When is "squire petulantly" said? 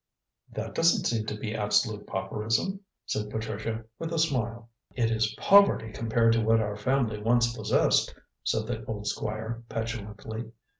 9.05-10.53